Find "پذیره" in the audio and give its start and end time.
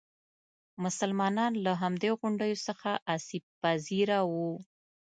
3.61-4.19